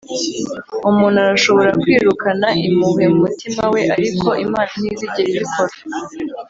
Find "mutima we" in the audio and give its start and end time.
3.25-3.81